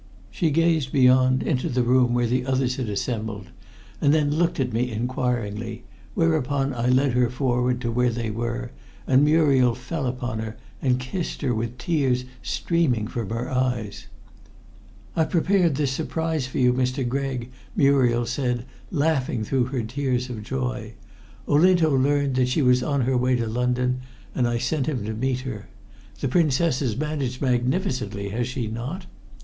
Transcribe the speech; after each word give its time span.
She 0.31 0.49
gazed 0.49 0.91
beyond 0.91 1.43
into 1.43 1.69
the 1.69 1.83
room 1.83 2.15
where 2.15 2.25
the 2.25 2.43
others 2.43 2.77
had 2.77 2.89
assembled, 2.89 3.51
and 4.01 4.11
then 4.11 4.31
looked 4.33 4.59
at 4.59 4.73
me 4.73 4.89
inquiringly, 4.89 5.83
whereupon 6.15 6.73
I 6.73 6.87
led 6.89 7.11
her 7.11 7.29
forward 7.29 7.79
to 7.81 7.91
where 7.91 8.09
they 8.09 8.31
were, 8.31 8.71
and 9.05 9.23
Muriel 9.23 9.75
fell 9.75 10.07
upon 10.07 10.39
her 10.39 10.57
and 10.81 10.99
kissed 10.99 11.43
her 11.43 11.53
with 11.53 11.77
tears 11.77 12.25
streaming 12.41 13.05
from 13.07 13.29
her 13.29 13.47
eyes. 13.51 14.07
"I 15.15 15.23
prepared 15.23 15.75
this 15.75 15.91
surprise 15.91 16.47
for 16.47 16.57
you, 16.57 16.73
Mr. 16.73 17.07
Gregg," 17.07 17.51
Muriel 17.75 18.25
said, 18.25 18.65
laughing 18.89 19.43
through 19.43 19.65
her 19.65 19.83
tears 19.83 20.31
of 20.31 20.41
joy. 20.41 20.93
"Olinto 21.47 21.91
learnt 21.95 22.33
that 22.37 22.47
she 22.49 22.63
was 22.63 22.81
on 22.81 23.01
her 23.01 23.15
way 23.15 23.35
to 23.35 23.45
London, 23.45 24.01
and 24.33 24.47
I 24.47 24.57
sent 24.57 24.87
him 24.87 25.05
to 25.05 25.13
meet 25.13 25.41
her. 25.41 25.67
The 26.21 26.27
Princess 26.27 26.79
has 26.79 26.97
managed 26.97 27.39
magnificently, 27.39 28.29
has 28.29 28.47
she 28.47 28.65
not?" 28.65 29.05